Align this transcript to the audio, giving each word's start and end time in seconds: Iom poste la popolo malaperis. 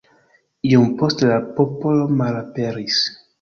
Iom 0.69 0.87
poste 1.01 1.29
la 1.33 1.37
popolo 1.59 2.09
malaperis. 2.23 2.99